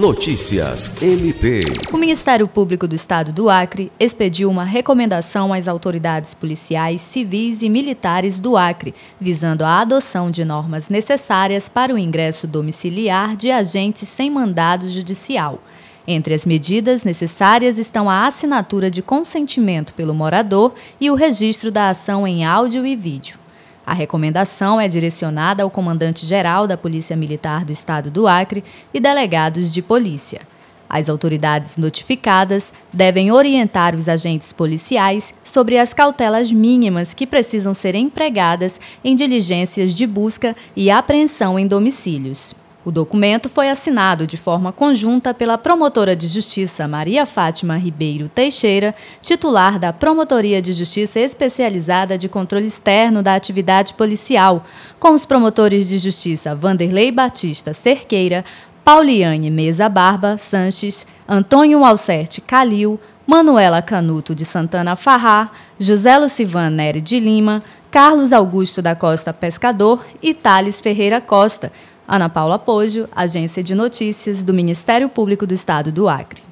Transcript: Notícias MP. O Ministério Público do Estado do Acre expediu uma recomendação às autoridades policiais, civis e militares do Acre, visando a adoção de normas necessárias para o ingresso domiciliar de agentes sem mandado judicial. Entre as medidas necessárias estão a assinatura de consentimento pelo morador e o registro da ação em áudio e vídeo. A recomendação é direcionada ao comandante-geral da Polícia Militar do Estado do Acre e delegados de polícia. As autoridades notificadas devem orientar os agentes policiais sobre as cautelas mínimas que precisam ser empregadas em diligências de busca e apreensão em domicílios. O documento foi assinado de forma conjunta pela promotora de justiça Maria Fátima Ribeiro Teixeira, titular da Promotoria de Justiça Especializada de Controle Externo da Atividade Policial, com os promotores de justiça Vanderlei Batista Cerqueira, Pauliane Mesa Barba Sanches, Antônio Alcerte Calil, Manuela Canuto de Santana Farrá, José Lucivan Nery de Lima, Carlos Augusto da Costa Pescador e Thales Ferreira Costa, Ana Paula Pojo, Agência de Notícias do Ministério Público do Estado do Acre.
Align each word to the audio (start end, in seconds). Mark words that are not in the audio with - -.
Notícias 0.00 1.02
MP. 1.02 1.60
O 1.92 1.98
Ministério 1.98 2.48
Público 2.48 2.88
do 2.88 2.94
Estado 2.94 3.34
do 3.34 3.50
Acre 3.50 3.92
expediu 4.00 4.48
uma 4.48 4.64
recomendação 4.64 5.52
às 5.52 5.68
autoridades 5.68 6.32
policiais, 6.32 7.02
civis 7.02 7.60
e 7.60 7.68
militares 7.68 8.40
do 8.40 8.56
Acre, 8.56 8.94
visando 9.20 9.62
a 9.62 9.78
adoção 9.78 10.30
de 10.30 10.42
normas 10.42 10.88
necessárias 10.88 11.68
para 11.68 11.94
o 11.94 11.98
ingresso 11.98 12.46
domiciliar 12.46 13.36
de 13.36 13.50
agentes 13.50 14.08
sem 14.08 14.30
mandado 14.30 14.88
judicial. 14.88 15.62
Entre 16.08 16.32
as 16.32 16.46
medidas 16.46 17.04
necessárias 17.04 17.76
estão 17.76 18.08
a 18.08 18.26
assinatura 18.26 18.90
de 18.90 19.02
consentimento 19.02 19.92
pelo 19.92 20.14
morador 20.14 20.72
e 20.98 21.10
o 21.10 21.14
registro 21.14 21.70
da 21.70 21.90
ação 21.90 22.26
em 22.26 22.42
áudio 22.42 22.86
e 22.86 22.96
vídeo. 22.96 23.38
A 23.90 23.92
recomendação 23.92 24.80
é 24.80 24.86
direcionada 24.86 25.64
ao 25.64 25.68
comandante-geral 25.68 26.64
da 26.64 26.76
Polícia 26.76 27.16
Militar 27.16 27.64
do 27.64 27.72
Estado 27.72 28.08
do 28.08 28.28
Acre 28.28 28.62
e 28.94 29.00
delegados 29.00 29.72
de 29.72 29.82
polícia. 29.82 30.42
As 30.88 31.08
autoridades 31.08 31.76
notificadas 31.76 32.72
devem 32.92 33.32
orientar 33.32 33.96
os 33.96 34.08
agentes 34.08 34.52
policiais 34.52 35.34
sobre 35.42 35.76
as 35.76 35.92
cautelas 35.92 36.52
mínimas 36.52 37.14
que 37.14 37.26
precisam 37.26 37.74
ser 37.74 37.96
empregadas 37.96 38.80
em 39.02 39.16
diligências 39.16 39.92
de 39.92 40.06
busca 40.06 40.54
e 40.76 40.88
apreensão 40.88 41.58
em 41.58 41.66
domicílios. 41.66 42.54
O 42.82 42.90
documento 42.90 43.50
foi 43.50 43.68
assinado 43.68 44.26
de 44.26 44.38
forma 44.38 44.72
conjunta 44.72 45.34
pela 45.34 45.58
promotora 45.58 46.16
de 46.16 46.26
justiça 46.26 46.88
Maria 46.88 47.26
Fátima 47.26 47.76
Ribeiro 47.76 48.26
Teixeira, 48.26 48.94
titular 49.20 49.78
da 49.78 49.92
Promotoria 49.92 50.62
de 50.62 50.72
Justiça 50.72 51.20
Especializada 51.20 52.16
de 52.16 52.26
Controle 52.26 52.66
Externo 52.66 53.22
da 53.22 53.34
Atividade 53.34 53.92
Policial, 53.92 54.64
com 54.98 55.10
os 55.10 55.26
promotores 55.26 55.90
de 55.90 55.98
justiça 55.98 56.54
Vanderlei 56.54 57.12
Batista 57.12 57.74
Cerqueira, 57.74 58.46
Pauliane 58.82 59.50
Mesa 59.50 59.86
Barba 59.86 60.38
Sanches, 60.38 61.06
Antônio 61.28 61.84
Alcerte 61.84 62.40
Calil, 62.40 62.98
Manuela 63.26 63.82
Canuto 63.82 64.34
de 64.34 64.46
Santana 64.46 64.96
Farrá, 64.96 65.50
José 65.78 66.16
Lucivan 66.16 66.70
Nery 66.70 67.02
de 67.02 67.20
Lima, 67.20 67.62
Carlos 67.90 68.32
Augusto 68.32 68.80
da 68.80 68.94
Costa 68.94 69.34
Pescador 69.34 70.02
e 70.22 70.32
Thales 70.32 70.80
Ferreira 70.80 71.20
Costa, 71.20 71.70
Ana 72.12 72.28
Paula 72.28 72.58
Pojo, 72.58 73.08
Agência 73.14 73.62
de 73.62 73.72
Notícias 73.72 74.42
do 74.42 74.52
Ministério 74.52 75.08
Público 75.08 75.46
do 75.46 75.54
Estado 75.54 75.92
do 75.92 76.08
Acre. 76.08 76.49